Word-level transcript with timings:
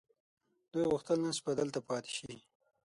دوی 0.71 0.85
غوښتل 0.91 1.17
نن 1.25 1.33
شپه 1.39 1.51
دلته 1.59 1.79
پاتې 1.89 2.11
شي. 2.17 2.33